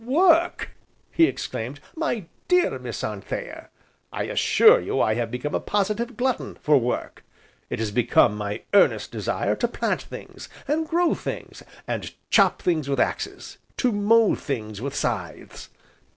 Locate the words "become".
5.29-5.53, 7.91-8.35